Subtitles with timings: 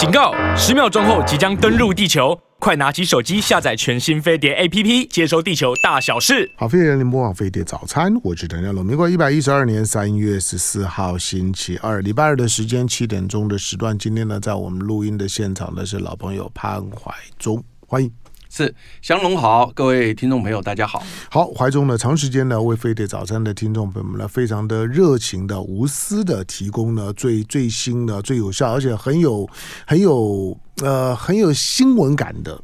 [0.00, 0.32] 警告！
[0.56, 6.50] 十秒钟后即将登陆地球，快拿起手机下载全新飞碟 APP，接收地球大小事。
[6.56, 8.82] 好，飞碟联播网飞碟早餐，我是陈家龙。
[8.82, 13.98] 民国一百一十二年三月十四号星期二，礼拜二的时间七点钟的时段。
[13.98, 18.10] 今天呢，在我们录音的现场的是老朋友潘怀忠，欢迎。
[18.52, 21.00] 是祥龙好，各位听众朋友大家好。
[21.30, 29.48] 好，怀中呢，长时间呢为飞碟早餐的听众朋友们呢，非常的热情的、无私的提供呢最最新的、最有效，而且很有
[29.86, 32.60] 很有呃很有新闻感的。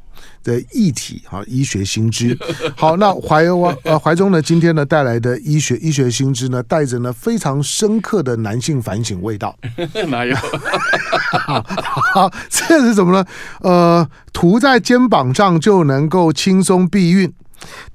[0.46, 2.38] 的议题哈，医学新知。
[2.76, 3.44] 好，那怀
[3.82, 9.56] 呃怀中呢，今天呢带来的医学医学新知呢，带着呢非常深刻的男性反省味道。
[10.06, 10.36] 哪有？
[10.36, 11.66] 好，
[12.14, 13.26] 好，这是什么呢？
[13.60, 17.32] 呃，涂在肩膀上就能够轻松避孕。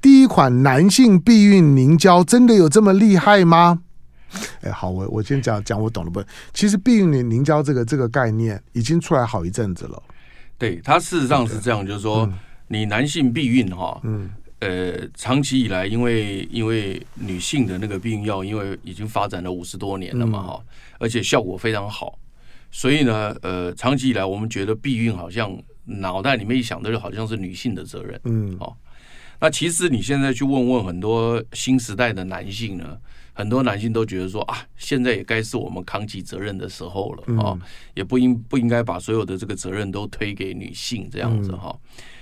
[0.01, 3.79] 第一款男性避孕凝胶真的有这么厉害吗？
[4.61, 6.21] 哎，好，我我先讲讲我懂了不？
[6.53, 10.03] 其实避孕凝凝胶这个这个概念已经出来好一阵子了。
[10.61, 12.31] 对，它事实上是这样，就是说，
[12.67, 20.63] 你男性避孕哈，嗯，呃，长期以来，因为因为女性的那个避孕药，因为已经发展了五十多年了嘛哈，
[20.99, 22.15] 而且效果非常好，
[22.69, 25.51] 所以呢，呃，长期以来，我们觉得避孕好像
[25.83, 28.71] 脑袋里面一想的就好像是女性的责任，嗯，哦，
[29.41, 32.97] 那其实你现在去问问很多新时代的男性呢。
[33.33, 37.61] 很多男性都觉得说啊，现在也该是我们扛起责任的时候了啊，嗯、
[37.95, 41.73] 也不应不应该把所有的这个责任都推给女性这样子哈。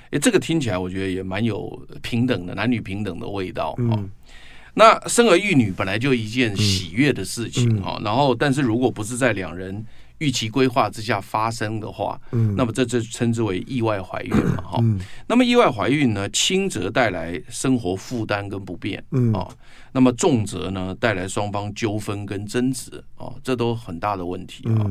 [0.04, 3.96] 哎、嗯，这个听起来我觉得也蛮有平等的男女平等的味道哈。
[3.98, 4.10] 嗯、
[4.76, 9.84] 那生儿育女本来就一件喜悦的事情哈，嗯嗯、然后但是如果不是在两人
[10.20, 19.48] 预期规划之下发生的话，嗯，那么这就称之为意外怀孕嘛，哈，嗯，那么意外怀孕呢，轻则带来生活负担跟不便，嗯，啊，
[19.92, 24.86] 那么重则呢，带来双方纠纷跟争执，啊，这都很大的问题啊。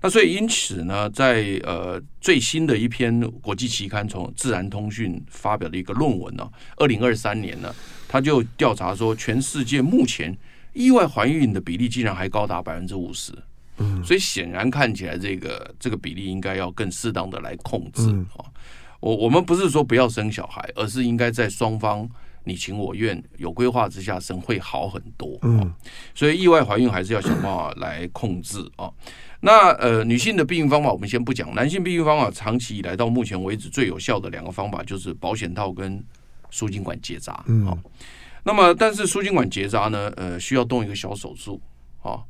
[0.00, 7.72] 那所以因此呢，在呃最新的一篇国际期刊从《自然通讯》发表的一个论文呢，二零二三年呢，
[8.08, 10.36] 他就调查说，全世界目前
[10.72, 13.32] 意外怀孕的比例竟然还高达百分之五十。
[14.04, 18.44] 所以显然看起来，这个这个比例应该要更适当的来控制啊。
[19.00, 22.08] 我我们不是说不要生小孩，而是应该在双方
[22.44, 25.36] 你情我愿、有规划之下生会好很多。
[25.42, 25.72] 嗯，
[26.14, 28.88] 所以意外怀孕还是要想办法来控制啊。
[29.40, 36.00] 那呃，女性的避孕方法我们先不讲，男性避孕方法长期以来到目前为止最有效的两个方法就是保险套跟
[36.50, 37.42] 输精管结扎。
[37.48, 37.76] 嗯，
[38.44, 41.60] 那么但是输精管结扎呢，呃，需要动一个小手术
[42.02, 42.22] 啊。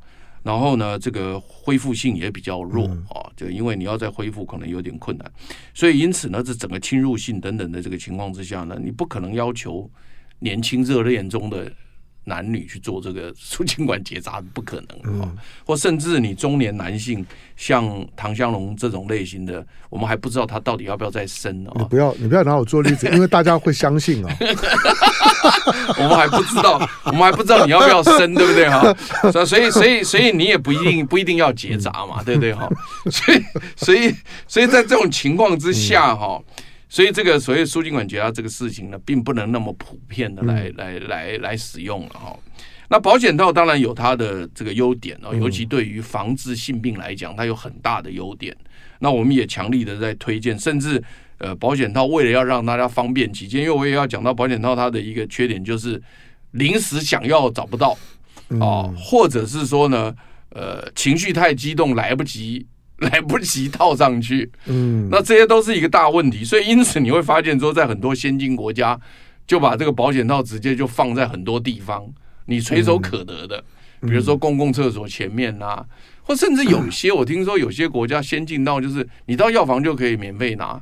[0.43, 5.31] 然后呢，这个恢复性也比较弱啊，就因为你要再恢复可能有点困难，
[5.73, 9.89] 所以因此呢，这整个侵入性等等的这个情况之下呢，你不可能要求
[10.39, 11.71] 年轻热恋中的。
[12.25, 15.31] 男女去做这个 输精管结扎不可能啊，
[15.65, 17.25] 或甚至你中年男性
[17.55, 21.71] 像唐香龙这种类型的，我们还不知道他到底要不要再生啊。
[21.75, 24.35] 你不要，你不要拿我做例子，因为大家会相信啊。
[25.97, 28.93] 我们还不知道，我们还不知道你要不要生，对不对哈？
[29.45, 32.69] 所以，所以，所以你也不一定不一定要结扎嘛，对不对哈？
[33.11, 33.43] 所以，
[33.75, 34.15] 所以，
[34.47, 36.41] 所以在这种情况之下哈。
[36.93, 42.37] 所以这个所谓输精管结扎这个事情呢，并不能那么普遍的来来来来使用了哈。
[42.87, 48.55] 那保险套当然有它的这个优点哦，尤其对于防治性病来讲，它有很大的优点。
[48.99, 51.03] 那我们也强力的在推荐，甚至
[51.39, 55.99] 呃保险套为了要让大家方便起见，因为我也要讲到保险套它的一个缺点就是
[56.51, 57.97] 临时想要找不到
[58.59, 60.13] 啊，或者是说呢
[60.51, 62.67] 呃情绪太激动来不及。
[63.11, 68.99] 来不及套上去，嗯，那这些都是一个大问题，所以因此你会发现说，在很多先进国家，
[69.45, 72.05] 就把这个保险套直接就放在很多地方，
[72.45, 73.63] 你随手可得的，
[74.01, 75.85] 比如说公共厕所前面啊，
[76.23, 80.81] 或甚至有些我听说有些国家先进到就是你到药房就可以免费拿，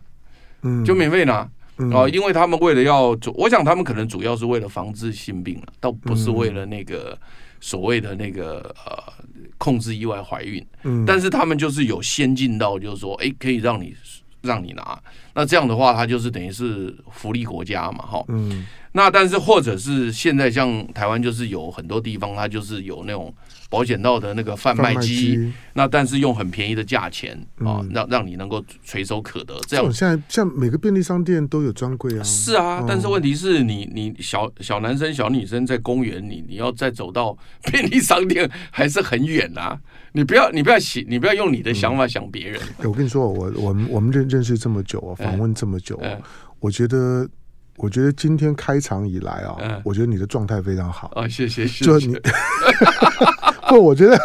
[0.62, 1.50] 嗯，就免费拿。
[1.92, 7.18] 啊，因为他们为了要，我想他们可能主要是为了防治性病了，倒不是为了那个。
[7.62, 9.14] 所谓的那个呃
[9.58, 13.96] 控制意外怀孕，嗯，但是他们就是有先进到，就是说，哎，可以让你
[14.42, 15.02] 让你拿，
[15.34, 23.34] 那这样的话，它就是等于是福利国家嘛，哈，嗯，那但是或者是现在像台湾，就是有很多地方，它就是有那种。
[23.72, 29.58] 保险套的那个贩卖机，那但是用很便宜的价钱啊，让让你能够垂手可得。
[29.66, 32.22] 这样现在像每个便利商店都有专柜啊。
[32.22, 37.34] 是啊，但是问题是你你小小男生小女生在公园，你你要再走到
[37.72, 39.80] 便利商店还是很远啊。
[40.12, 42.60] 你不要你不要想你不要用你的想法想别人。
[42.80, 46.02] 我跟你说，我我们我们认认识这么久啊，访问这么久，
[46.60, 47.28] 我觉得
[47.78, 51.12] 我觉得今天开场以来啊，我觉得你的状态非常好。
[51.16, 51.86] 啊，谢谢谢谢。
[51.86, 52.18] 就你。
[53.70, 54.20] 不，我觉得，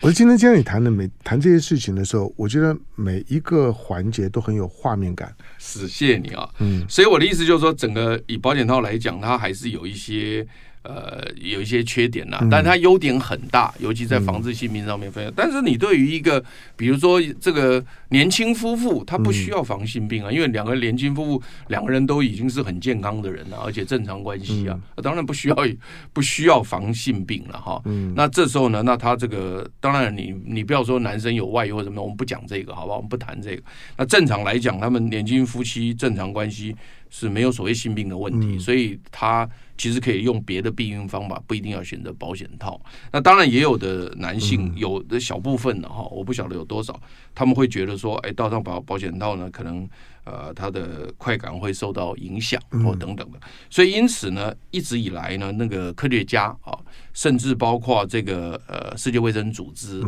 [0.00, 5.32] 我今天听你谈的每谈这些事情的时候，我觉得每一个环节都很有画面感。
[5.58, 6.48] 是，谢谢你啊。
[6.58, 10.44] 嗯，所以我的意思就是说，整个以保险套来讲，它还是有一些。
[10.82, 15.30] 呃，有一些缺点呐，但它优点很大，尤其在防治性病上面非常。
[15.30, 16.42] 嗯、但是你对于一个，
[16.76, 25.56] 比如说这个年轻夫妇，他不需要防性病啊，嗯、因为两个年轻夫妇两个人都已经是很健康的人了，而且正常关系啊，嗯、当然不需要
[26.12, 27.80] 不需要防性病了哈。
[27.84, 32.96] 嗯、那这时候呢，那他这个当然你你不要说男生有外遇或什么，我们不讲这个，好不好？
[32.96, 33.62] 我们不谈这个。
[33.96, 36.74] 那正常来讲，他们年轻夫妻正常关系。
[37.14, 39.46] 是没有所谓性病的问题，嗯、所以他
[39.76, 42.80] 其实可以用别的避孕方法，不一定要选择保险套。
[43.10, 46.98] 那当然也有的男性，有的小部分的哈，我不晓得有多少，
[47.34, 49.88] 他们会觉得说，哎，戴上保保险套呢，可能
[50.24, 53.40] 呃他的快感会受到影响或等等的。
[53.70, 56.78] 所以因此呢，一直以来呢，那个科学家啊，
[57.12, 60.02] 甚至包括这个呃世界卫生组织，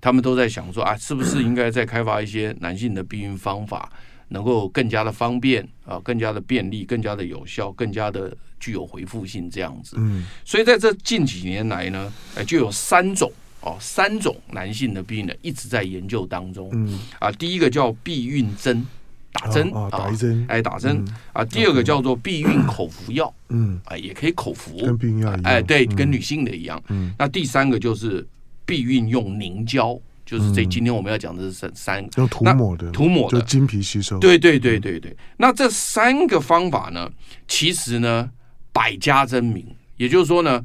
[0.00, 3.90] 他们都在想说啊，是不是应该再开发一些男性的避孕方法？
[4.28, 9.96] 能够更加的方便啊，更加的便利，更加的有效，更加的具有回复性这样子。
[9.98, 13.30] 嗯，所以在这近几年来呢，哎，就有三种
[13.60, 16.68] 哦，三种男性的避孕呢一直在研究当中。
[16.72, 18.84] 嗯啊，第一个叫避孕针，
[19.32, 21.44] 打针啊，打一针，哎，打针啊。
[21.44, 26.82] 第二个叫做避孕口服药，嗯，啊，也可以口服，跟避孕药一样，哎，对，跟女性的一样。
[26.88, 28.26] 嗯，那第三个就是
[28.64, 29.96] 避孕用凝胶。
[30.26, 34.18] 就是这，今天我们要讲的是三三用涂抹的，涂抹的就经皮吸收。
[34.18, 35.16] 对对对对对。
[35.36, 37.08] 那这三个方法呢，
[37.46, 38.28] 其实呢
[38.72, 39.64] 百家争鸣，
[39.96, 40.60] 也就是说呢，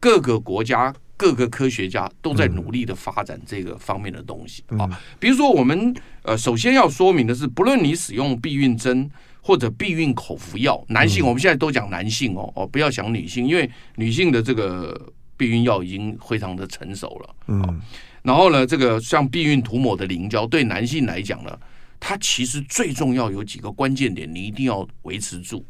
[0.00, 5.00] 各个国家各个科学家都在努力的发展这个方面的东西啊。
[5.20, 9.08] 比如说，我们呃首先要说明的是，不论你使用避孕针
[9.40, 17.36] 或者避孕口服药，男性我们现在都讲男性哦哦，不要想女性，因为女性的这个避孕药已经非常的成熟了。
[17.46, 17.80] 嗯。
[18.26, 21.56] 然后呢，这个像避孕涂抹的凝胶，对男性来讲呢，
[22.00, 25.64] 它其实最重要有几个关键点，你一定要维持住。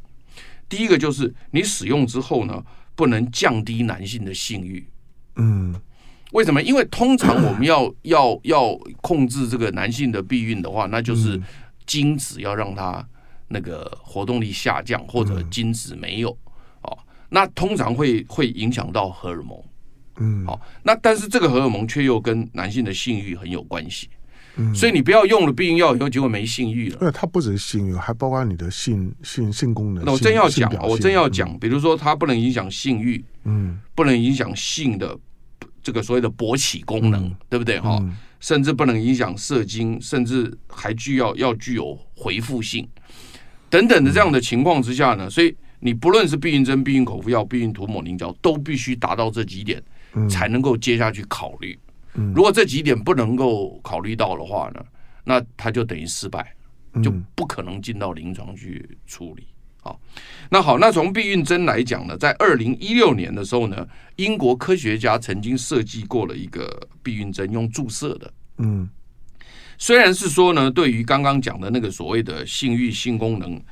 [0.66, 2.64] 第一个就是你使用之后呢，
[2.94, 4.88] 不能降低男性的性欲。
[5.34, 5.78] 嗯，
[6.32, 6.62] 为什么？
[6.62, 11.38] 因为通常 我们要要要控制这个男性的避孕的话，那就是
[11.84, 13.06] 精子要让它
[13.48, 16.30] 那个活动力下降，或者精子没有
[16.80, 16.98] 哦，
[17.28, 19.62] 那通常会会影响到荷尔蒙。
[20.18, 24.08] 嗯，好，那但是这个荷尔蒙却又跟男性的性欲很有关系，
[24.56, 26.96] 嗯，所以你不要用了避孕药以后，结果没性欲了。
[26.98, 30.04] 对，它不只是性欲，还包括你的性性性功能。
[30.04, 35.16] 那我真要讲，我真要讲，比如说它不能影响性欲，嗯，不能影响性的
[35.82, 37.78] 这个所谓的勃起功能，对不对？
[37.78, 38.02] 哈，
[38.40, 42.88] 甚至不能影响射精，甚至还具要要具有回复性
[43.68, 49.82] 等等的这样的情况之下呢，所以你不论是避孕针、避孕口服药、避孕涂抹凝胶，都必须达到这几点。
[50.28, 51.78] 才能够接下去考虑。
[52.34, 54.82] 如果这几点不能够考虑到的话呢，
[55.22, 56.56] 那他就等于失败，
[57.02, 59.46] 就不可能进到临床去处理。
[59.82, 60.00] 好，
[60.50, 63.86] 那好，那从避孕针来讲呢，在二零一六年的时候呢，
[64.16, 68.32] 英国科学家曾经设计过了一个避孕针，用注射的。
[68.56, 68.88] 嗯，
[69.76, 73.62] 虽然是说呢，对于刚刚讲的那个所谓的性欲、性功能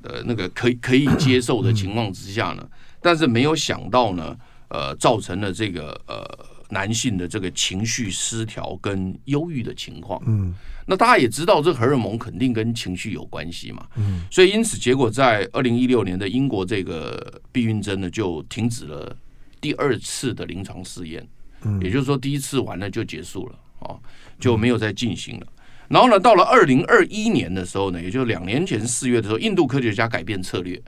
[0.00, 2.66] 的那个可以可以接受的情况之下呢，
[3.02, 4.34] 但是没有想到呢。
[4.70, 6.24] 呃，造成了这个呃
[6.70, 10.22] 男性的这个情绪失调跟忧郁的情况。
[10.26, 10.54] 嗯，
[10.86, 13.84] 那大家也知道，这荷尔蒙肯定跟情绪有关系嘛。
[13.96, 19.16] 嗯，所以因此结果在二零一六年的英国这个避孕针呢，就停止了
[19.60, 21.26] 第二次的临床试验。
[21.62, 23.98] 嗯，也就是说第一次完了就结束了啊，
[24.38, 25.46] 就没有再进行了。
[25.88, 30.80] 然后呢，到了二零二一年的时候呢，也就是两年前四月的时候，印度科学家改变策略。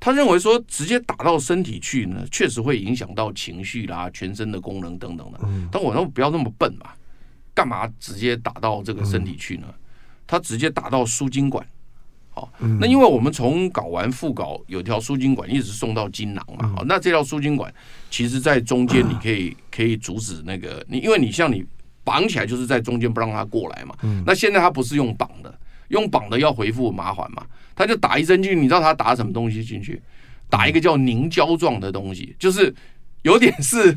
[0.00, 5.40] 他认为说，直接打到身体去呢，确实会影响到情绪啦、全身的功能等等的。
[5.72, 6.90] 但我说不要那么笨嘛，
[7.52, 9.66] 干嘛直接打到这个身体去呢？
[10.26, 11.66] 他直接打到输精管。
[12.30, 16.68] 好，那因为我们从睾丸、副睾有条输精管一直送到精囊嘛。
[16.76, 17.72] 好，那这条输精管
[18.08, 21.64] 其实在中间，你可以可以阻止那个你，因为你像你
[22.04, 23.96] 绑起来就是在中间不让它过来嘛。
[24.24, 25.58] 那现在它不是用绑的。
[25.88, 30.00] 用绑的要回复麻烦嘛，他就打一针进去，你知道他打什么东西进去？
[30.50, 32.74] 打一个叫凝胶状的东西，就是
[33.22, 33.96] 有点是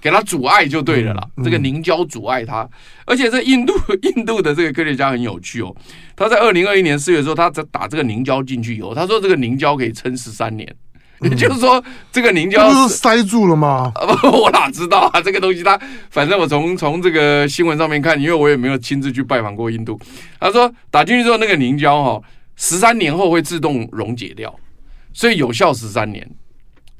[0.00, 1.28] 给他阻碍就对了啦。
[1.44, 2.68] 这个凝胶阻碍他，
[3.06, 3.72] 而且这印度
[4.16, 5.74] 印度的这个科学家很有趣哦，
[6.16, 10.74] 他在二零二一年四月的时候，他在打这个凝胶进去以后，他说这个凝胶可以撑十三年。
[11.22, 13.92] 也就是说，这个凝胶不是塞住了吗？
[14.32, 15.20] 我哪知道啊？
[15.20, 15.78] 这个东西，它
[16.10, 19.98] 反正我从从这个新闻上面看，因为我也没有亲自去拜访过印度。
[20.40, 22.20] 他说打进去之后，那个凝胶哈，
[22.56, 24.54] 十三年后会自动溶解掉，
[25.12, 26.28] 所以有效十三年。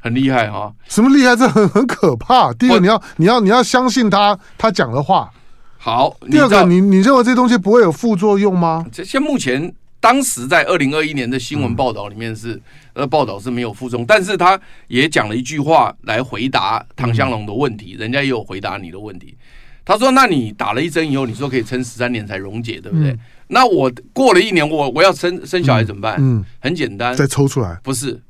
[0.05, 0.73] 很厉害哈。
[0.89, 1.37] 什么厉害？
[1.37, 2.53] 这很很可怕。
[2.55, 5.31] 第一个，你要你要你要相信他他讲的话。
[5.79, 8.85] 好，第二个，你你认为这东西不会有副作用吗？
[8.93, 12.61] 这现目前当时在二零二一年的新闻报道里面是
[12.93, 19.37] 呃报道是没有附中，但是他也讲了一句话来回答唐香龙的问题，人家也有回答你的问题。
[19.85, 23.17] 他说：“那你打了一针以后，你说可以撑十三年才溶解，对不对？
[23.47, 26.17] 那我过了一年，我我要生生小孩怎么办？
[26.19, 28.21] 嗯，很简单，再抽出来，不是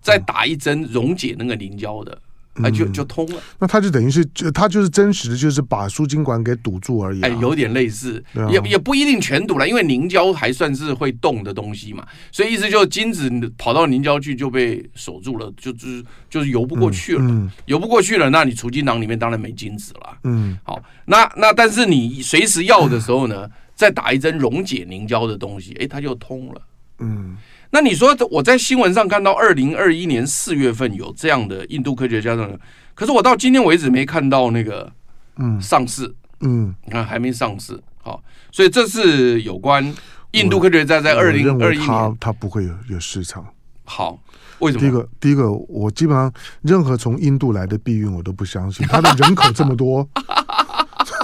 [0.00, 2.16] 再打一针溶解那个凝胶的。”
[2.62, 3.40] 哎，就就通了。
[3.58, 7.20] 那他就等于是，就他就是真实的，就是把输精管给堵住而已。
[7.22, 12.06] 哎，有点类似，也也不一定全堵了，因为凝胶还算是会动的东西嘛。
[12.32, 17.50] 所以意思就是精子跑到凝胶去就被锁住了，就就是就是游不过去了。
[17.66, 20.18] 游不过去了，那你储精囊里面当然没精子了。
[20.24, 26.62] 嗯，好，那那但是你随时要的时候呢，再打一针溶解凝胶的东西，哎，它就通了。
[27.00, 27.36] 嗯。
[27.70, 32.58] 那你说我在新闻上看到二零二一年四月份有这样的印度科学家的，
[32.94, 34.90] 可是我到今天为止没看到那个
[35.36, 35.60] 嗯。
[35.60, 36.14] 上市。
[36.40, 37.78] 嗯，你看还没上市。
[38.02, 39.94] 好，所以这是有关
[40.32, 41.88] 印度科学家在二零二一年。
[41.88, 43.44] 他他不会有有市场。
[43.84, 44.18] 好，
[44.58, 44.80] 为什么？
[44.80, 46.32] 第一个第一个我基本上
[46.62, 50.06] 任何从印度来的避孕我都不相信，他的人口这么多。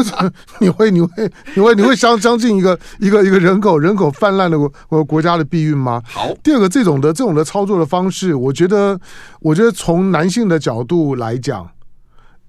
[0.60, 4.58] 你会你会你会你会相相信一个一个一个人口人口泛滥的
[4.88, 6.02] 国国家的避孕吗？
[6.04, 9.00] 好，第二个这种的这种的操作的方式，我觉得
[9.40, 11.70] 我觉得从男性的角度来讲，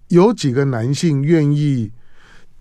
[0.10, 1.92] 有几个男性愿意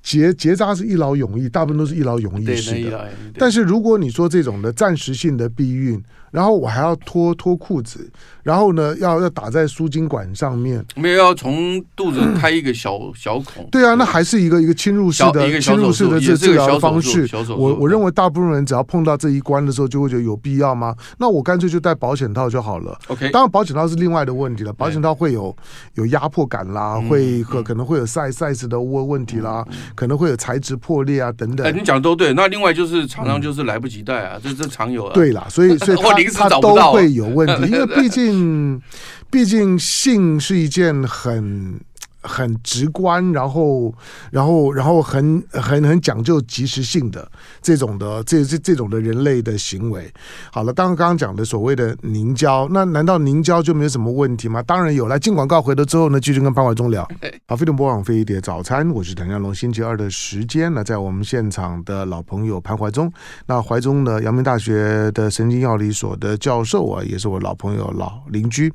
[0.02, 3.08] 结结扎是一劳永逸，大部分都是一劳永逸式的。
[3.38, 8.10] 但是如果你说这种的暂时性的避孕，然后我还要脱脱裤子，
[8.42, 13.68] 然后呢，要要打在输精管上面，没有要从肚子开一个小、嗯、 小孔。
[13.70, 17.28] 对啊，那还是一个一个侵入式的侵入式的这治疗方式。
[17.50, 20.96] 我我认为大部分人只要碰到这一关的时候，就会觉得有必要吗？
[21.18, 22.98] 那我干脆就戴保险套就好了。
[23.08, 24.72] OK，当然保险套是另外的问题了。
[24.72, 25.54] 保险套会有
[25.94, 31.66] 有压迫感啦，嗯、会可可能会有 size size 的问问题啦，嗯、可能会有材质破裂啊等等。
[31.66, 32.32] 哎，你讲的都对。
[32.32, 35.12] 那另外就是常常就是来不及戴啊，嗯、这这常有啊。
[35.12, 35.96] 对啦，所以 所以
[36.30, 36.48] 他。
[36.48, 38.80] 他都会有问题，因为毕竟，
[39.30, 41.80] 毕竟性是一件很。
[42.22, 43.94] 很直观，然后，
[44.32, 50.12] 然后，然后很很很讲究及时性的这种的这这这种的人类的行为。
[50.50, 54.60] 好了，当刚刚讲的所谓的凝胶，那难道凝胶就没有什么问题吗？
[54.64, 55.12] 当然有。
[55.12, 57.06] 来进广告，回头之后呢，继续跟潘怀忠聊。
[57.46, 59.54] 好，飞碟播放飞一碟早餐，我是谭湘龙。
[59.54, 63.12] 星期二的时间呢，在我们现场的老朋友潘怀忠。
[63.44, 68.72] 那怀忠呢，阳明大学的神经药理所的教授啊，也是我老朋友老邻居。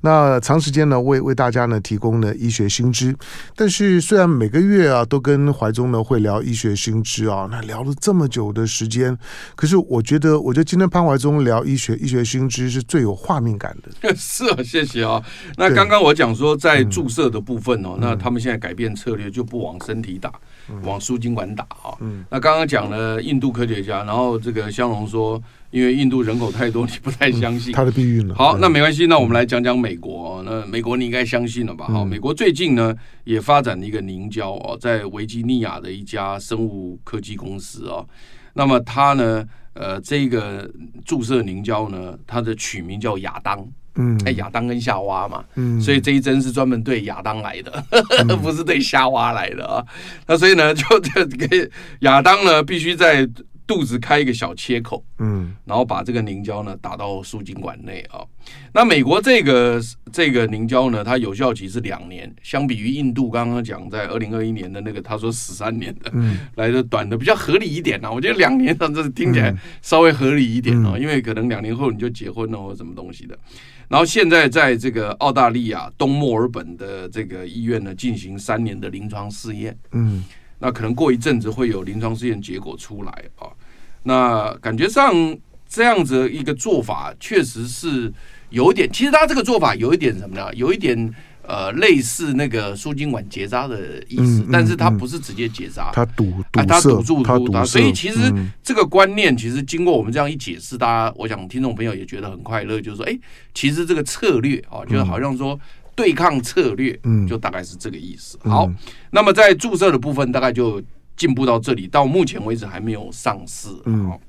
[0.00, 3.16] 那长时间呢，为为大家呢提供了医学新知，
[3.54, 9.16] 但是虽然每个月啊都跟怀中呢会聊医学新知啊，那聊了这么久的时间，
[9.54, 14.14] 可是我觉得，我觉得今天潘怀中聊医学医学新知是最有画面感的。
[14.16, 15.22] 是啊，谢谢啊。
[15.56, 20.32] 那刚刚我讲说在注射的部分哦，嗯、那他们现在改变策略，就不往身体打，
[20.68, 21.94] 嗯、往输精管打啊。
[22.00, 25.42] 嗯、那刚刚讲了印度科学家，然后这个香龙说。
[25.70, 28.34] 因为印度人口太多，你不太相信、嗯、他的避孕了。
[28.34, 30.42] 好，那没关系，那我们来讲讲美国。
[30.46, 31.86] 那美国你应该相信了吧？
[31.86, 32.94] 好，美国最近呢
[33.24, 38.06] 也发展了一个凝胶哦，在维吉尼亚的一家生物科技公司哦。
[38.54, 39.44] 那么它呢，
[39.74, 40.70] 呃，这个
[41.04, 43.66] 注射凝胶呢，它的取名叫亚当。
[43.96, 47.84] 嗯，哎，亚当跟夏娃嘛，嗯，所以这一针是专门对亚当来的，
[48.28, 49.84] 而 不是对夏娃来的啊。
[50.26, 51.70] 那所以呢，就这给
[52.00, 53.28] 亚当呢，必须在。
[53.66, 58.20] 肚子开一个小切口，嗯，然后把这个凝胶呢打到输精管内啊。
[58.72, 59.80] 那美国这个
[60.12, 68.12] 这个凝胶呢，它有效期是两年，相比于印度刚刚讲在二零二一年的那个，他说十三年的，嗯，来的短的比较合理一点呢。
[68.12, 73.36] 我觉得两年上这是听起来稍微合理一点哦，因为可能两年后你就结婚了或者什么东西的。
[73.88, 80.22] 然后现在在这个澳大利亚东墨尔本的这个医院呢进行三年的临床试验，嗯。
[80.58, 83.52] 那可能过一阵子会有临床试验结果出来啊，
[84.04, 85.14] 那感觉上
[85.68, 88.12] 这样子一个做法确实是
[88.48, 90.48] 有一点，其实他这个做法有一点什么呢？
[90.54, 98.32] 有一点呃类似那个输精管结扎的意思，嗯嗯、但是它不是直接结扎，它堵堵它堵住堵它，所以其实
[98.62, 103.18] 这个观念其实经过我们这样一解释，大家我想听众朋友也觉得很快乐，就是说，哎，
[103.52, 105.58] 其实这个策略啊，就是好像说。
[105.96, 108.38] 对抗策略，嗯，就大概是这个意思。
[108.44, 108.70] 嗯、好，
[109.10, 110.80] 那么在注射的部分，大概就
[111.16, 113.70] 进步到这里，到目前为止还没有上市。
[113.86, 114.20] 嗯，好，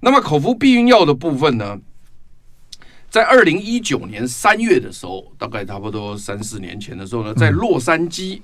[0.00, 1.76] 那么口服避孕药的部分呢，
[3.10, 8.40] 在二零一九年三月的时候，大概差不多三四年前的时候呢，在洛杉矶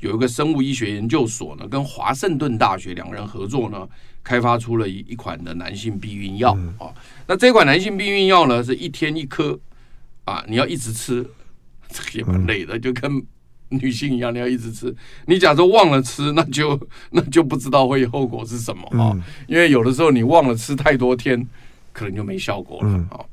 [0.00, 3.88] 有一个生物医学研究所呢，跟华盛顿大学两人合作呢，
[4.22, 6.52] 开发出了一一款的男性避孕药。
[6.78, 6.92] 啊，
[7.26, 9.58] 那这款男性避孕药呢，是一天一颗，
[10.26, 11.26] 啊，你要一直吃。
[11.90, 13.22] 这个也蛮累的，就跟
[13.68, 14.94] 女性一样，你要一直吃。
[15.26, 19.16] 你假如忘了吃，那就 那就不知道会后果是什么啊。
[19.46, 21.46] 因为有的时候你忘了吃太多天，
[21.92, 23.24] 可能就没效果了啊。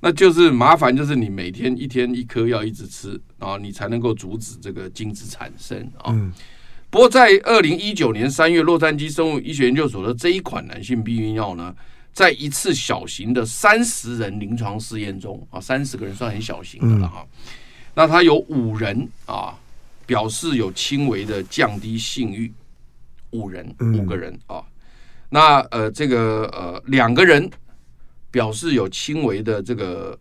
[0.00, 6.14] 那就是麻烦，就是你每天一天一颗要一直吃啊，你才能够阻止这个精子产生啊。
[6.90, 11.74] 不过在二零一九年三月，洛杉矶生物医学研究所的这一款男性避孕药呢，
[12.12, 17.26] 在一次小型的三十人临床试验中啊，三十个人算很小型的了哈。
[17.96, 19.58] 那他有五人啊
[20.06, 22.52] 表示有轻微的降低性欲，
[23.30, 24.62] 五人五个人啊。
[25.30, 27.50] 那呃这个呃两个人。
[28.28, 30.18] 表示有轻微的这个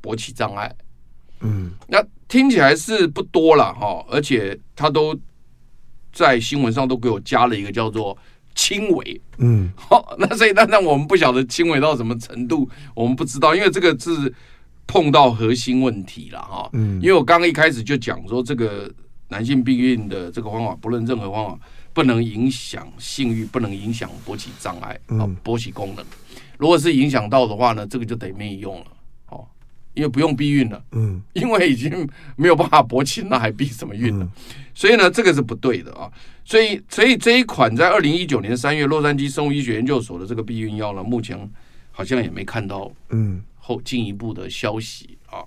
[0.00, 0.72] 勃起障碍，
[1.40, 5.18] 嗯，那听起来是不多了哈，而且他都
[6.12, 8.16] 在新闻上都给我加了一个叫做
[8.54, 14.32] 轻微，嗯，好， 那所以当然我们不晓得轻微到什么程度，我们不知道，因为这个是
[14.88, 18.90] 碰到核心问题了哈，嗯，因为我刚刚一开始就讲说，这个
[19.28, 21.60] 男性避孕的这个方法，不论任何方法，
[21.92, 26.02] 不能影响性欲，不能影响勃起障碍啊，勃起功能。
[26.56, 28.86] 如果是影响到的话呢，这个就得没用了，
[29.28, 29.46] 哦，
[29.92, 34.26] 因为不用避孕了，嗯，因为已经没有办法勃起，那还避什么孕呢？
[34.72, 36.10] 所以呢，这个是不对的啊。
[36.46, 41.38] 所以，所以这一款在二零一九年三月洛杉矶生物医学研究所的这个避孕药呢，目前
[41.90, 42.90] 好像也没看到。
[43.10, 45.44] 嗯后进一步的消息啊。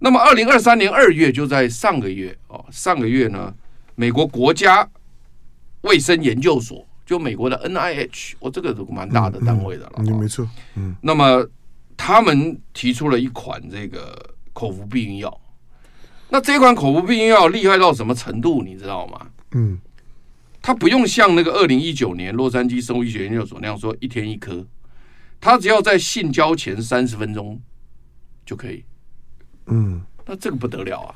[0.00, 3.54] 那么，二零二三年二月就在上个月啊，上个月呢，
[3.94, 4.88] 美国国家
[5.82, 6.84] 卫生研究所。
[7.08, 11.48] 就美国的 NIH，我这个是蛮大的单位的了，嗯，没错，嗯，那么
[11.96, 14.14] 他们提出了一款这个
[14.52, 15.40] 口服避孕药，
[16.28, 19.26] 那这款口服避孕药厉害到什么程度，你知道吗？
[19.52, 19.78] 嗯，
[20.60, 24.62] 它不用像那个二零一九年洛杉矶生物医学研究所那样说一天一颗，
[25.40, 27.60] 它只要在性交前三十分钟
[28.44, 28.84] 就可以，
[29.66, 31.14] 嗯，那这个不得了啊！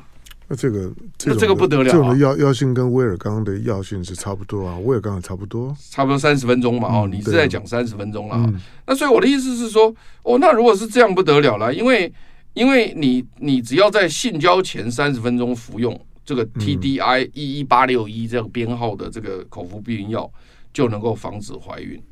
[0.49, 0.93] 那这个，
[1.25, 6.89] 那这个不得了，啊，这种药药性跟威尔刚的药性是差不多啊，威尔刚也差不多，差不多三十分钟嘛。
[6.89, 8.61] 哦，你是在讲三十分钟了，嗯。
[8.87, 12.13] 那所以我的意思是说，哦，那如果是这样不得了了，因为
[12.53, 20.31] 因为你你只要在性交前三十分钟服用这个 TDI 一一八六一这个编号的这个口服避孕药，
[20.73, 22.03] 就能够防止怀孕，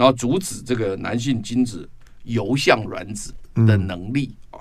[0.00, 1.86] 然后阻止这个男性精子
[2.22, 3.34] 游向卵子
[3.66, 4.56] 的能力啊。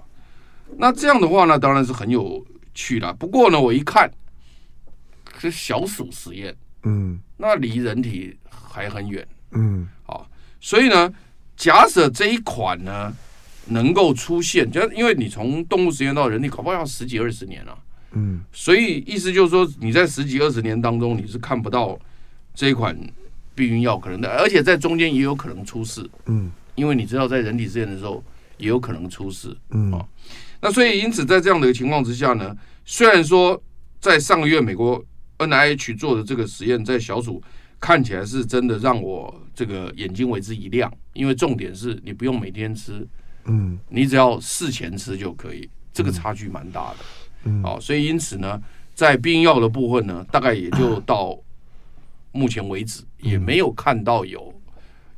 [0.77, 2.45] 那这样的话呢，当然是很有。
[2.71, 4.09] 趣了，不过呢，我一看
[5.37, 10.25] 是小鼠实验，嗯，那离人体还很远，嗯，好，
[10.61, 11.11] 所以呢，
[11.57, 13.13] 假设这一款呢
[13.65, 17.77] 能够出现，就因为你从动物实验到人体，搞不好要十几二十年了，
[18.11, 21.99] 嗯，所以意思就是说，你在十几二十年当中，你是看不到
[22.55, 22.97] 这一款
[23.59, 28.23] 避孕药可能的，而且在中间也有可能出事，嗯，因为你知道，在人体实验的时候
[28.57, 30.07] 也有可能出事，嗯，啊。
[30.61, 33.61] 那所以，因此，在这样的一个情况之下呢，虽然说
[33.99, 35.03] 在上个月美国
[35.39, 37.43] NIH 做的这个实验，在小鼠
[37.81, 43.05] 看起来是真的让我这个眼睛为之一亮，因为重点是你不用每天吃，
[43.43, 46.97] 嗯，你只要事前吃就可以，这个差距蛮大的，
[47.43, 48.57] 嗯，好，所以因此呢，
[48.95, 51.37] 在避孕药的部分呢，大概也就到
[52.31, 54.53] 目前为止也没有看到有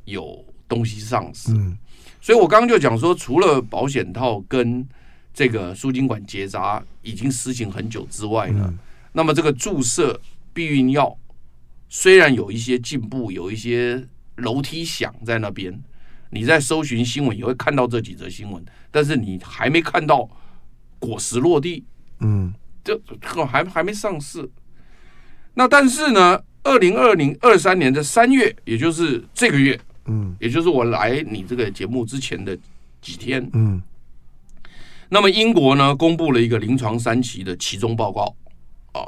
[0.05, 1.51] 有东西上市，
[2.19, 4.87] 所以我刚刚就讲说，除了保险套跟
[5.33, 8.73] 这个输精管结扎已经实行很久之外呢，
[9.13, 10.19] 那么这个注射
[10.53, 11.17] 避孕药
[11.89, 15.77] 虽然有一些进步，有一些楼梯响在那边，
[16.29, 20.29] 你在搜寻新闻也会看到这几则新闻，但是你还没看到
[20.99, 21.83] 果实落地，
[22.19, 22.99] 嗯，这
[23.45, 24.49] 还还没上市。
[25.53, 32.57] 那但是呢，二零二零二三年的三月，也就是这个月，嗯，也就是我来你这个节目之前的
[33.01, 33.81] 几天，嗯。
[35.09, 38.33] 那么英国呢，公布了一个临床三期的期中报告，
[38.93, 39.03] 啊，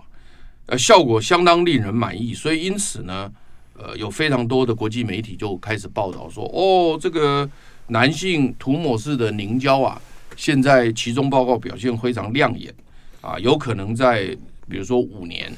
[0.65, 3.31] 呃，效果相当令人满意，所以因此呢，
[3.77, 7.49] 呃，有非常多的国际媒体就开始报道说，哦，这个
[7.87, 10.01] 男性涂抹式的凝胶啊，
[10.35, 12.73] 现在其中报告表现非常亮眼，
[13.21, 14.35] 啊，有可能在
[14.67, 15.49] 比如说五年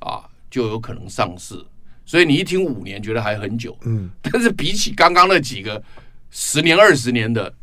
[0.00, 0.22] 啊，
[0.58, 1.54] 就有可能上市，
[2.04, 5.82] 所以你一听五年觉得还很久，嗯， 但是比起刚刚那几个
[6.30, 7.54] 十年、二十年的。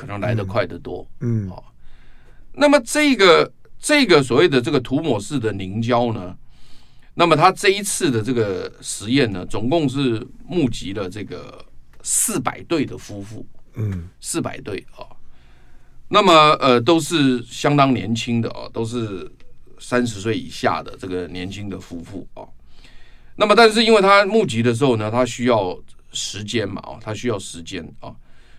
[0.00, 1.74] 可能来得快得多，嗯，好。
[2.52, 6.36] 那么这个这个所谓的这个涂抹式的凝胶呢，
[7.14, 11.66] 那么它这一次的这个实验呢，总共是募集了这个
[12.04, 15.02] 四百对的夫妇，嗯，四百对啊。
[16.06, 19.28] 那么呃，都是相当年轻的啊，都是
[19.80, 22.42] 三十岁以下的这个年轻的夫妇啊。
[23.36, 25.78] 那么但是因为他募集的时候呢，他需要
[26.12, 28.14] 时间嘛，哦，他需要时间啊。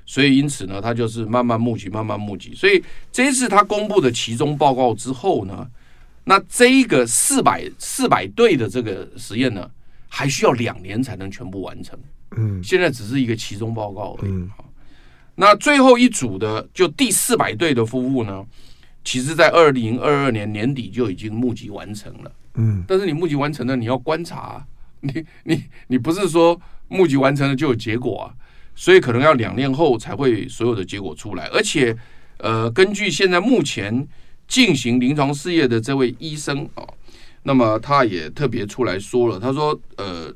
[0.05, 2.55] 所以因此呢，他就是慢慢募集，慢慢募集。
[2.55, 5.67] 所以这一次他公布的其中报告之后呢，
[6.23, 9.69] 那这一个四百四百对的这个实验呢，
[10.08, 11.99] 还需要两年才能全部完成。
[12.38, 14.32] 嗯，现在只是一个其中报告而已。
[14.32, 14.49] 嗯，
[15.36, 18.43] 那最后一组的就第四百对的夫妇呢，
[19.10, 22.32] 其实在二零二二年年底就已经募集完成了。
[22.54, 24.63] 嗯，但是你募集完成了，你要观察，
[25.00, 28.26] 你 你你不是说募集完成了就有结果啊？
[28.76, 31.48] 所以可能要两年后才会所有的结果出来。
[31.48, 31.98] 而且，
[32.38, 34.08] 呃，根据现在目前
[34.48, 36.84] 进行临床试验的这位医生啊，
[37.41, 40.32] 那么他也特别出来说了，他说，呃，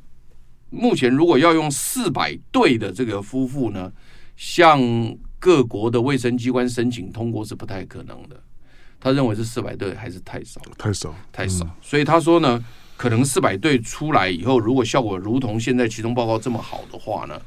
[0.71, 3.91] 目前如果要用四百对的这个夫妇呢，
[4.35, 4.81] 向
[5.37, 8.41] 各国的卫生机关申请通过是不太可能的。
[9.03, 11.67] 他认为是四百对还是太少了，太少，太少。
[11.81, 12.63] 所以他说呢，
[12.95, 17.37] 可能四百对出来以后，如果效果如同现在其中报告这么好的话呢，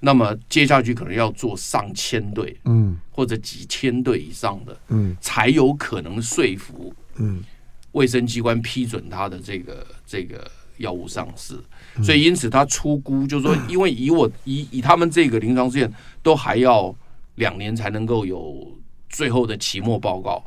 [0.00, 7.44] 那么接下去可能要做上千对，嗯，或者几千对以上的，嗯，才有可能说服，嗯，
[7.92, 11.54] 卫生机关批准他的这个这个药物上市。
[12.02, 16.94] 所以因此他出估就是说， 因为以我以以他们这个临床试验都还要
[17.34, 18.66] 两年才能够有
[19.10, 20.42] 最后的期末报告。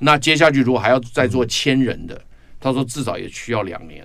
[0.00, 2.20] 那接下去如果还要再做千人的，
[2.58, 4.04] 他说至少也需要两年。